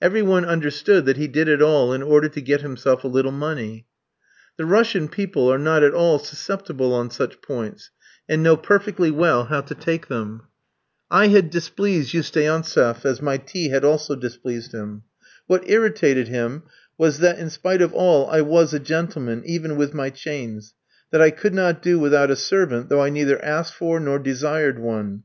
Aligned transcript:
Every 0.00 0.22
one 0.22 0.46
understood 0.46 1.04
that 1.04 1.18
he 1.18 1.28
did 1.28 1.46
it 1.46 1.60
all 1.60 1.92
in 1.92 2.02
order 2.02 2.26
to 2.30 2.40
get 2.40 2.62
himself 2.62 3.04
a 3.04 3.06
little 3.06 3.30
money. 3.32 3.84
The 4.56 4.64
Russian 4.64 5.08
people 5.08 5.52
are 5.52 5.58
not 5.58 5.82
at 5.82 5.92
all 5.92 6.18
susceptible 6.18 6.94
on 6.94 7.10
such 7.10 7.42
points, 7.42 7.90
and 8.26 8.42
know 8.42 8.56
perfectly 8.56 9.10
well 9.10 9.44
how 9.44 9.60
to 9.60 9.74
take 9.74 10.06
them. 10.08 10.44
I 11.10 11.26
had 11.26 11.50
displeased 11.50 12.14
Usteantseff, 12.14 13.04
as 13.04 13.20
my 13.20 13.36
tea 13.36 13.68
had 13.68 13.84
also 13.84 14.16
displeased 14.16 14.72
him. 14.72 15.02
What 15.48 15.68
irritated 15.68 16.28
him 16.28 16.62
was 16.96 17.18
that, 17.18 17.38
in 17.38 17.50
spite 17.50 17.82
of 17.82 17.92
all, 17.92 18.26
I 18.30 18.40
was 18.40 18.72
a 18.72 18.80
gentleman, 18.80 19.42
even 19.44 19.76
with 19.76 19.92
my 19.92 20.08
chains; 20.08 20.72
that 21.10 21.20
I 21.20 21.30
could 21.30 21.52
not 21.52 21.82
do 21.82 21.98
without 21.98 22.30
a 22.30 22.36
servant, 22.36 22.88
though 22.88 23.02
I 23.02 23.10
neither 23.10 23.44
asked 23.44 23.74
for 23.74 24.00
nor 24.00 24.18
desired 24.18 24.78
one. 24.78 25.24